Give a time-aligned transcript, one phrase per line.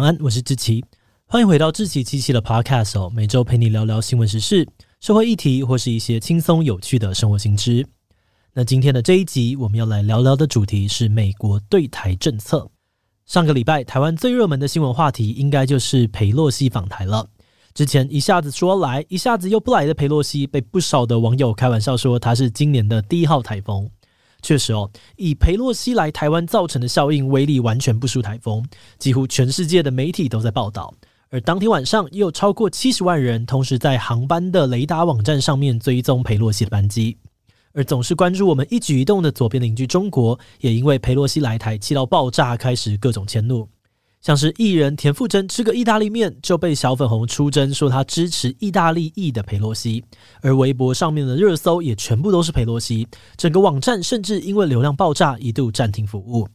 [0.00, 0.82] 晚安，我是志奇，
[1.26, 4.66] 欢迎回到志奇七七的 Podcast 哦，每周陪你聊聊新闻时事、
[4.98, 7.86] 社会议题或是一些轻松有趣的生活新知。
[8.54, 12.70] 那今天的这一集，我们要来聊聊的主题是美国对台政策。
[13.26, 17.28] 上个礼拜，台湾最热门的新闻话题应该就是裴洛西访台了。
[17.74, 23.90] 之前一下子说来，一下子又不来的裴洛西，被不少的网友开玩笑说他是今年的第一号台风。
[24.42, 28.64] 确实哦，以裴洛西来台湾造成的效应威力完全不输台风，
[28.98, 30.92] 几乎全世界的媒体都在报道。
[31.30, 37.16] 而当天晚上，也有超过七十万人同时在航班的雷达网站上面追踪裴洛西的班机。
[37.72, 43.68] 而总是关注我们一举一动的左边邻居中国，也因为裴洛西来台气到爆炸，开始各种迁怒。
[44.20, 50.04] 像是艺人田馥甄吃个意大利面就被小粉红出征，说他支持意大利裔的裴洛西，
[50.42, 56.46] 而微博上面的热搜也全部都是裴洛西，整个网站甚至因为流量爆炸一度暂停服务。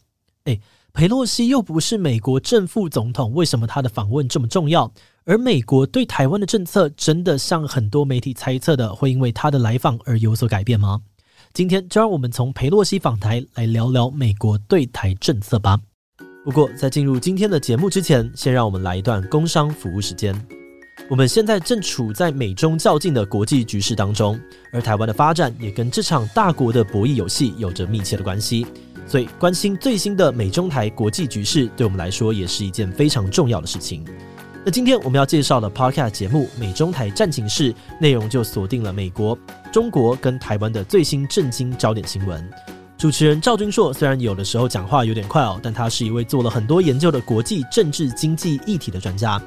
[0.43, 0.61] 诶，
[0.93, 4.91] 裴洛西又不是美国正副总统，为什么他的访问这么重要？
[5.23, 11.01] 而美国对台湾的政策真的像很多媒体猜测的，会因为他的来访而有所改变吗？
[11.51, 15.79] 今天就让我们从裴洛西访台来聊聊美国对台政策吧。
[16.45, 20.39] 不过，在进入今天的节目之前，先让我们来一段工商服务时间。
[21.09, 24.39] 我们现在正处在美中较劲的国际局势当中，
[24.71, 28.67] 而台湾的发展也跟这场大国的博弈游戏有着密切的关系。
[29.07, 34.05] 所以，关心最新的美中台国际局势，对我们来说也是一件非常重要的事情。
[34.63, 39.35] 那今天我们要介绍的 Podcast 节目《美中台战情室》，内容就锁定了美国、
[39.73, 42.47] 中国跟台湾的最新震惊焦点新闻。
[42.97, 49.39] 主持人赵君硕虽然有的时候讲话有点快哦，但他是一位做了很多研究的国际政治经济议题的专家。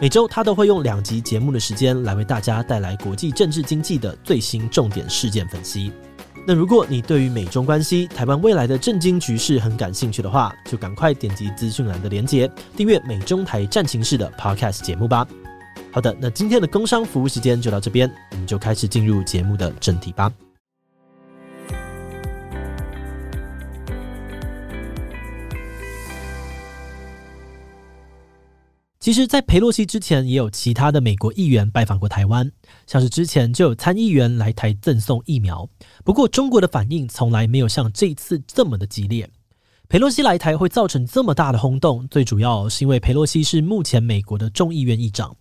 [0.00, 5.90] 每周他都会用两集节目的时间来为大家带来国际政治经济的最新重点事件分析。
[6.46, 15.26] 那如果你对于美中关系、台湾未来的政经局势很感兴趣的话，就赶快点击资讯栏的连结，订阅美中台战情室的 Podcast 节目吧。
[15.90, 20.30] 好的，那今天的工商服务时间就到这边，我们就开始进入节目的正题吧。
[29.06, 32.50] 其实，在佩洛西之前，也有其他的美国议员拜访过台湾，
[32.88, 35.70] 像是之前就有参议员来台赠送疫苗。
[36.04, 39.30] 不过，中国的反应从来没有像这次这么的激烈。
[39.88, 45.36] 佩洛西来台会造成这么大的轰动，最主要是因为佩洛西是目前美国的众议院议长。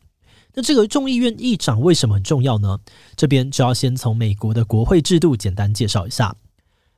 [0.54, 2.78] 那这个众议院议长为什么很重要呢？
[3.16, 6.36] 这边就要先从美国的国会制度简单介绍一下。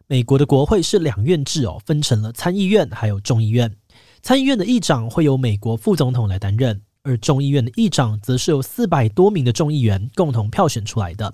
[0.09, 3.73] 美国的国会是两院制哦，分成了参议院还有众议院。
[4.27, 11.33] 参议院的议长会由美国副总统来担任，而众议院的议长则是由四百多名的众议员共同票选出来的。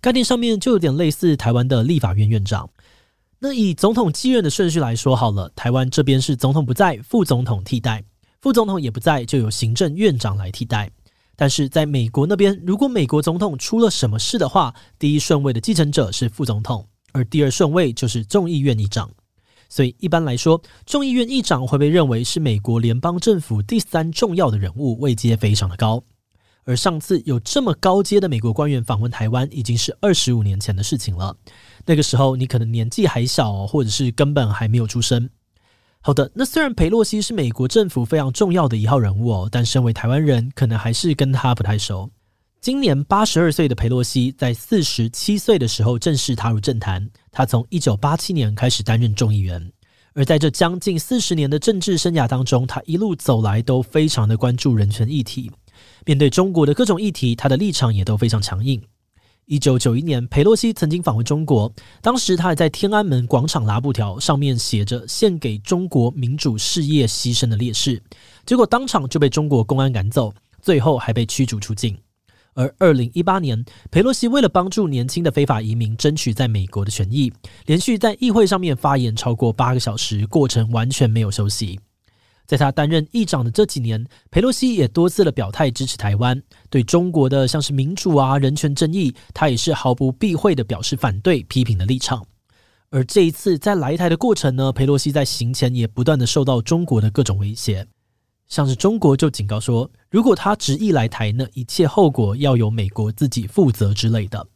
[0.00, 2.70] 概念上面就有点类似台湾的立法院院长。
[3.40, 8.00] 那以总统继任的顺序来说好了，台湾这边是总统不在，副总统替代；
[8.40, 10.90] 副总统也不在，就由行政院长来替代。
[11.36, 19.10] 但是在美国那边，如果美国总统出了什么事的话，第一顺位的继承者是副总统，而第二顺位就是众议院议长。
[19.70, 26.02] 所以一般来说，众议院议长会被认为是美国联邦政府第三重要的人物，位阶非常的高。
[26.64, 31.34] 而上次有这么高阶的美国官员访问台湾，已经是二十五年前的事情了。
[31.86, 35.30] 那个时候你可能年纪还小，或者是根本还没有出生。
[36.02, 42.10] 好的，那虽然裴洛西是美国政府非常重要的一号人物哦，但身为台湾人，可能还是跟他不太熟。
[42.60, 47.08] 今年八十二岁的裴洛西，在四十七岁的时候正式踏入政坛。
[47.32, 49.72] 他从一九八七年开始担任众议员，
[50.12, 55.50] 而在这将近四十年的政治生涯当中，他一路走来都非常的关注人权议题。
[56.04, 58.82] 面对中国的各种议题，他的立场也都非常强硬。
[59.46, 61.72] 一九九一年，裴洛西曾经访问中国，
[62.02, 68.02] 当时他还在天安门广场拉布条，上面写着“献给中国民主事业牺牲的烈士”，
[68.44, 71.96] 结果当场就被中国公安赶走，最后还被驱逐出境。
[72.60, 77.32] 而二零一八年，佩洛西为了帮助年轻的非法移民争取在美国的权益，
[77.64, 81.80] 连续在议会上面发言超过八个小时，过程完全没有休息。
[82.46, 92.22] 在他担任议长的这几年，佩洛西也多次的表态支持台湾，对中国的像是民主啊、人权争议，他也是毫不避讳的表示反对、批评的立场。
[92.90, 97.86] 而这一次在来台的过程呢，佩洛西在行前也不断的受到中国的各种威胁。
[98.50, 104.46] 像是中国就警告说，如果他执意来台，那一切后果要由美国自己负责之类的。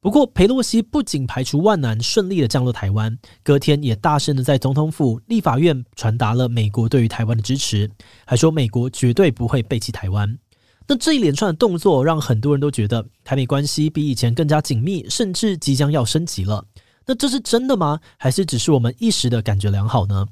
[0.00, 7.90] 不过，裴洛西不仅排除万难顺利的降落台湾，隔天也大声的在总统府、立法院传达了美国对于台湾的支持，
[8.24, 10.38] 还说美国绝对不会背弃台湾。
[10.86, 16.64] 那这一连串的动作让很多人都觉得台美关系比以前更加紧密，甚至即将要升级了。
[17.06, 17.98] 那这是真的吗？
[18.18, 20.28] 还是只是我们一时的感觉良好呢？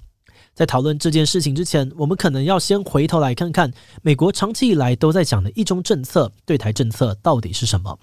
[0.57, 3.71] 在讨论这件事情之前，我们可能要先回头来看看
[4.01, 7.99] 美国长期以来都在讲的一中政策，对台政策到底是什么？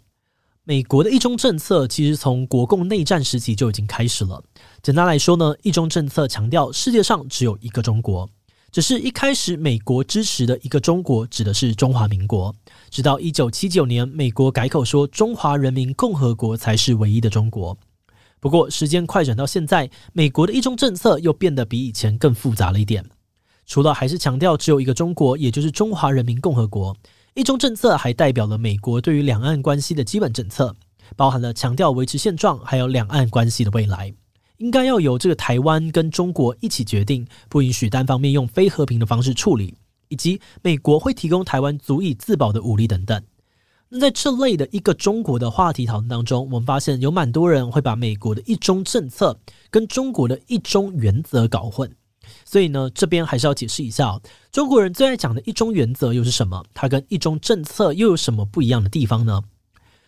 [0.64, 4.44] 美国的一中政策其实从国共内战时期就已经开始了。
[4.84, 8.30] 简单来说呢，一中政策强调世界上只有一个中国，
[8.72, 12.56] 只是一开始美国支持的一个中国指的是中华民国，
[12.92, 17.76] 直到一九七九年美国改口说中华人民共和国才是唯一的中国。
[18.44, 23.02] 不过时间快转到现在，美国的一中政策又变得比以前更复杂了一点，
[23.66, 26.94] 除了还是强调只有一个中国，也就是中华人民共和国。
[27.36, 30.76] 一中政策还代表了美国对于两岸关系的基本政策，
[31.16, 34.14] 包含了强调维持现状，还有两岸关系的未来
[34.58, 39.74] 应该要由这个台湾跟中国一起决定，不允许单方面用非和平的方式处理，
[40.10, 43.24] 以及美国会提供台湾足以自保的武力等等。
[43.96, 49.38] 那在这类的一个中国的话题讨论当中，我们发现有蛮多人会把美国的一中政策
[49.70, 51.96] 跟中国的一中原则搞混。
[52.44, 54.20] 所以呢，这边还是要解释一下，
[54.52, 56.66] 中国人最爱讲的一中原则又是什么？
[56.74, 59.44] 它跟一中政策又有什么不一样的地方呢？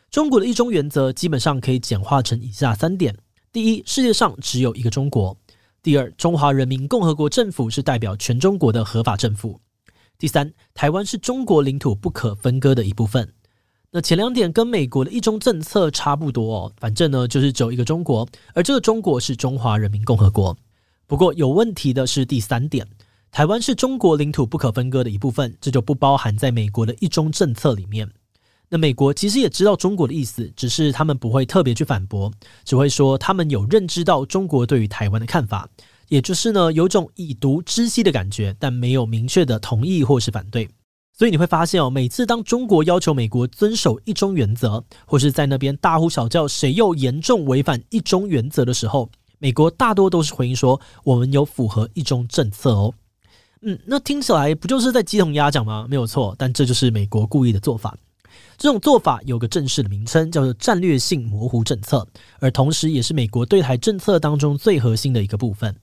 [0.09, 3.15] 中国的一中原则基本上可以简化成以下三点：
[3.53, 5.38] 第一，世界上只有一个中国；
[5.83, 9.59] 第二，中华人民共和国政府是代表全中国的合法政府；
[10.17, 13.31] 第三，台湾是中国领土不可分割的一部分。
[13.95, 20.57] 那前两点跟美国的一中政策差不多哦，反正呢就是只有一个中国，而这个中国是中华人民共和国。
[21.07, 22.86] 不过有问题的是第三点，
[23.31, 28.12] 台湾是中国领土不可分割的一部分，这就不包含在美国的一中政策里面。
[28.68, 32.30] 那美国其实也知道中国的意思，只是他们不会特别去反驳，
[32.65, 35.69] 只会说他们有认知到中国对于台湾的看法，
[36.09, 40.68] 也就是呢有种以毒知悉的感觉，但没有明确的同意或是反对。
[41.17, 49.09] 所以你会发现哦，每次当中国要求美国遵守一中原则，或是在那边大呼小叫谁又严重违反一中原则的时候，
[49.39, 52.94] 美国大多都是回应说，我们有符合一中政策哦。
[53.62, 55.88] 嗯，那听起来不就是在鸡同鸭讲吗？
[55.89, 57.97] 没有错，但这就是美国故意的做法。
[58.57, 62.06] 这种做法有个正式的名称，叫做战略性模糊政策，
[62.39, 65.73] 而同时也是美国对台政策当中最核心的一个部分。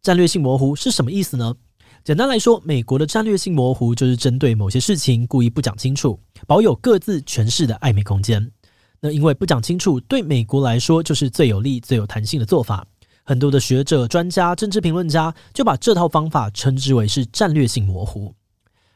[0.00, 1.54] 战略性模糊是什么意思呢？
[2.02, 8.50] 简单来说，美国的战略性模糊就是针对某些事情故意不讲清楚，保有各自诠释的暧昧空间。
[9.00, 12.86] 那因为不讲清楚，对美国来说就是最有利、最有弹性的做法。
[13.22, 18.34] 很多的学者、专家、政治评论家就把这套方法称之为是战略性模糊。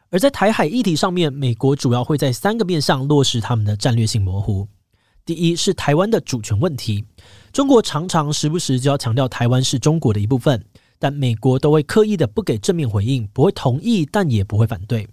[0.09, 4.67] 而在台海议题上面，美国主要会在三个面向落实他们的战略性模糊。
[5.27, 7.05] 第一是台湾的主权问题，
[7.53, 10.65] 中国常常时不时就要强调台湾是中国的一部分，
[10.99, 15.09] 但美国都会刻意的不给正面回应，不会同意，但也不会反对。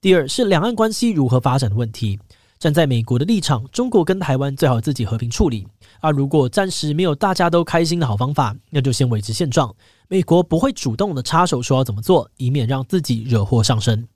[0.00, 2.18] 第二是两岸关系如何发展的问题。
[2.58, 5.66] 站在美国的立场，中国跟台湾最好自己和平处理。
[6.00, 9.74] 而如果暂时没有大家都开心的好方法，那就先维持现状。
[10.08, 14.06] 美国不会主动的插手说要怎么做，以免让自己惹祸上身。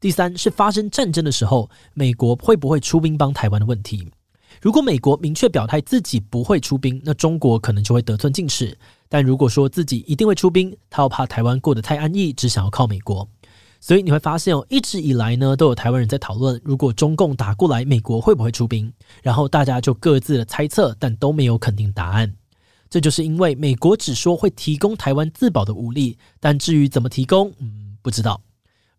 [0.00, 4.08] 第三是发生战争的时候，美国会不会出兵帮台湾的问题。
[4.60, 8.76] 如果美国明确表态自己不会出兵，那中国可能就会得寸进尺。
[9.08, 13.28] 但如果说自己一定会出兵，他又怕台湾过得太安逸，只想要靠美国。
[13.80, 18.92] 所以你会发现哦，一直以来呢，都有台湾人在讨论，如果中共打过来，美国会不会出兵？
[19.22, 22.34] 然后大家就各自的猜测，但都没有肯定答案。
[22.90, 28.40] 这就是因为美国只说会提供台湾自保的武力，但至于怎么提供，嗯，不知道。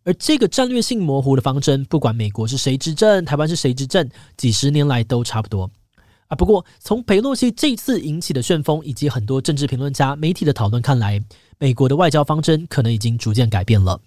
[0.04, 5.70] 而这个战略性模糊的方针，不管美国是谁执政，台湾是谁执政，几十年来都差不多
[6.30, 6.34] 啊。
[6.34, 11.22] 不过从裴洛西这次引起的旋风，以及很多政治评论家、媒体的讨论看来，
[11.58, 14.00] 美国的外交方针可能已经逐渐改变了。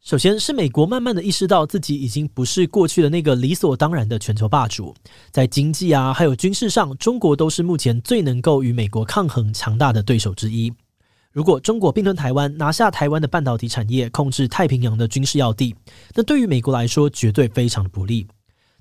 [0.00, 4.94] 首先是美国慢慢的意识到自己已经不是过去的那个理所当然的全球霸主，
[5.30, 10.70] 在经济啊还有军事上，中国都是目前最能够与美国抗衡强大的对手之一。
[11.32, 15.74] 如果中国并吞台湾，拿下台湾的半导体产业，控制太平洋的军事要地，
[16.14, 18.26] 那对于美国来说绝对非常的不利。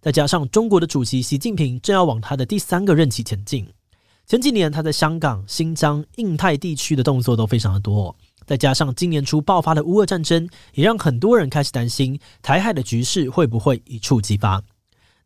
[0.04, 3.66] 再加上中国的主席习近平正要往他的第三个任期前进，
[4.28, 8.14] 前几年他在香港、新疆、印太地区的动作都非常的多。
[8.46, 14.62] 再加上今年初爆发的乌俄战争，也让很多人开始担心台海的局势会不会一触即发。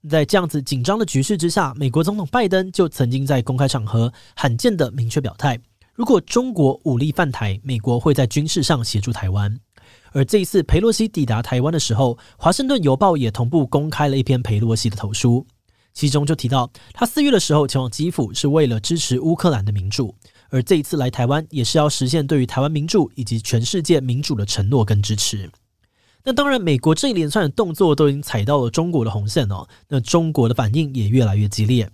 [0.08, 5.60] 在这样子紧张的局势之下，美国总统拜登就曾经在公开场合罕见的明确表态：
[5.96, 9.60] 如果中国武力犯台，美国会在军事上协助台湾。
[10.18, 15.46] 而这一次裴洛西抵达台湾的时候，华盛顿邮报也同步公开了一篇裴洛西的投书，
[15.94, 20.16] 其中就提到他四月的时候前往基辅是为了支持乌克兰的民主。
[20.50, 25.52] 而这一次来台湾，也是要实现对于台湾民主以及全世界民主的承诺跟支持。
[26.24, 29.68] 那当然，美国这一连串的动作都已经踩到了中国的红线哦。
[29.88, 31.88] 那中国的反应也越来越激烈。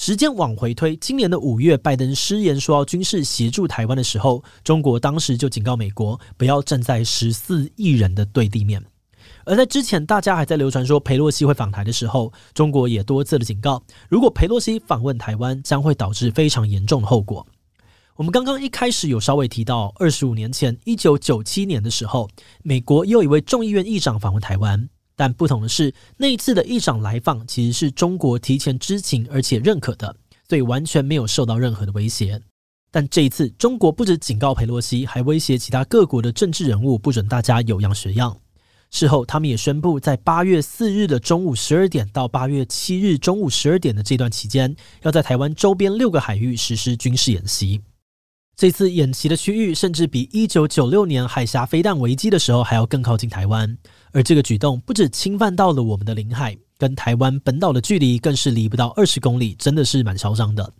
[0.00, 8.82] 时间往回推，今年的五月，拜登失言说要军事协助台湾的时候，中国当时就警告美国不要站在十四亿人的对立面。
[9.44, 17.46] 而在之前，大家还在流传说佩洛西会访台的时候，中国也多次的警告，如果佩洛西访问台湾，将会导致非常严重的后果。
[18.16, 22.26] 我们刚刚一开始有稍微提到，二十五年前，一九九七年的时候，
[22.62, 24.88] 美国又一位众议院议长访问台湾。
[25.20, 30.16] 但不同的是，那一次的议长来访其实是中国提前知情而且认可的，
[30.48, 32.40] 所以完全没有受到任何的威胁。
[32.90, 38.34] 但这一次，中国不止警告裴洛西，还威胁其他各国的政治人物，不准大家有样学样。
[38.90, 47.82] 事后，他们也宣布，在八月四日的中午十二点到八月七日中午十二点的这段期间，要在台湾周边六个海域实施军事演习。
[48.60, 53.74] 这次演习的区域甚至比一九九六年海峡飞弹危机的时候还要更靠近台湾。
[54.12, 60.70] 而这个举动不止侵犯到了我们的领海，跟台湾本岛的距离更是离不到二十公里，真的是蛮嚣张的。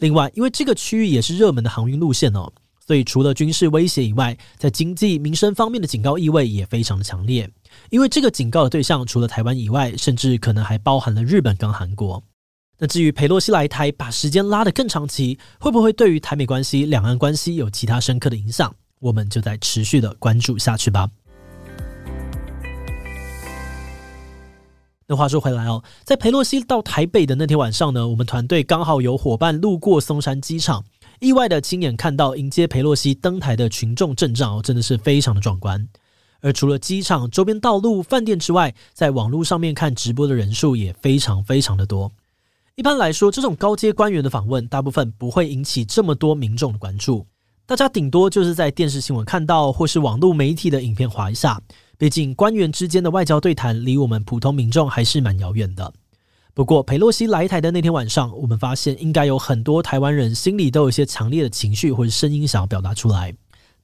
[0.00, 2.52] 另外，因为这个区域也是热门的航运路线哦，
[2.86, 7.50] 所以除了军事威胁以外，在经济民生方面的警告意味也非常的强烈。
[7.88, 12.22] 因为这个警告的对象除了台湾以外，甚至可能还包含了日本跟韩国。
[12.82, 18.74] 那至于裴洛西来台，把时间拉得更长期，会不会对于台美关系、两岸关系有其他深刻的影响？
[18.98, 21.08] 我们就在持续的关注下去吧。
[25.06, 30.84] 那话说回来哦，在裴洛西到台北的那天晚上呢，我们团队刚好有伙伴路过松山机场，
[31.20, 35.86] 意外的亲眼看到迎接裴洛西登台的群众阵仗哦，真的是非常的壮观。
[36.40, 42.10] 而除了机场周边道路、饭店之外，在网络上面看直播的人数也非常非常的多。
[42.74, 47.26] 一般来说，这种高阶官员的访问，大部分不会引起这么多民众的关注，
[47.66, 51.60] 大家顶多就是在电视新闻看到，或是网络媒体的影片划一下。
[51.98, 55.92] 毕竟，官员之间的外交对谈离我们普通民众还是蛮遥远的。
[56.54, 63.34] 不过，裴洛西来台的那天晚上，我们发现应该有很多台湾人心里都有一些强烈的情绪或者声音想要表达出来。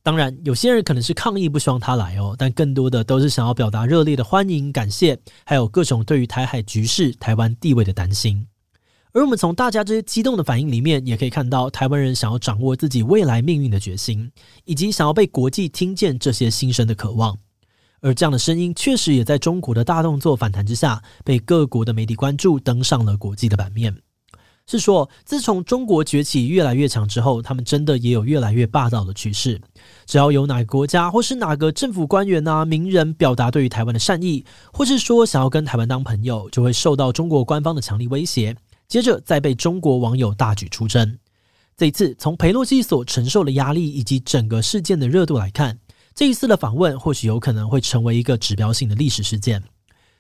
[0.03, 8.47] 当然，有些人可能是抗议不希望他来哦，但更多的都是想要表达热烈的欢迎、感谢，还有各种对于台海局势、台湾地位的担心。
[9.13, 14.31] 而我们从大家这些激动的反应里面，也可以看到台湾人想要掌握自己未来命运的决心，
[14.65, 17.37] 以及想要被国际听见这些心声的渴望。
[18.01, 23.97] 而这样的声音确实也在中国的大动作反弹之下，被各国的媒体关注，登上了国际的版面。
[24.67, 29.59] 是说，自从中国崛起越来越强之后，他们真的也有越来越霸道的趋势。
[30.05, 38.55] 只要有哪个国家或是哪个政府官员啊、名人表达对于台湾的善意，或是说想要跟台湾当朋友，就会受到中国官方的强力威胁，
[38.89, 41.19] 接着再被中国网友大举出征。
[41.77, 45.79] 这一次，从裴洛西所承受的压力以及整个事件的热度来看。
[46.15, 49.63] 这一次的访问或许有可能会成为一个指标性的历史事件。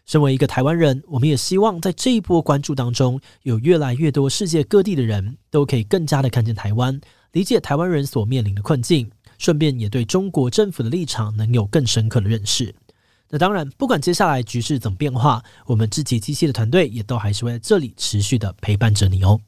[0.06, 7.00] 身为一个台湾人，我们也希望在这一波关注当中，有越来越多世界各地的人都可以更加的看见台湾，
[7.32, 12.74] 理解台湾人所面临的困境，顺便也对中国政府的立场能有更深刻的认识。
[13.30, 19.40] 那当然，不管接下来局势怎么变化，我们志祺七七的团队也都还是会在这里持续的陪伴着你哦。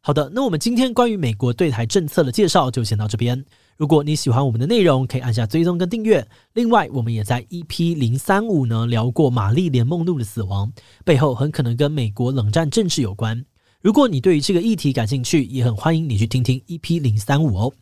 [0.00, 3.44] 好的，那我们今天关于美国对台政策的介绍就先到这边。
[3.76, 6.26] 如果你喜欢我们的内容，可以按下追踪跟订阅。
[6.54, 10.72] 另外，我们也在 EP 零三五呢聊过玛丽莲梦露的死亡，
[11.04, 13.44] 背后很可能跟美国冷战政治有关。
[13.80, 17.72] 如果你对于这个议题感兴趣，也很欢迎你去听听 EP 零三五哦。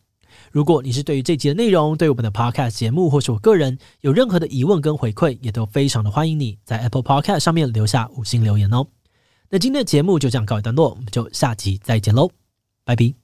[0.51, 8.87] 如果你是对于这集的内容，对我们的 Podcast 节目或是我个人有任何的疑问跟回馈，也都非常的欢迎你在 Apple Podcast 上面留下五星留言哦。
[9.49, 12.29] 那今天的节目就这样告一段落，我们就下集再见喽，
[12.85, 13.20] 拜拜。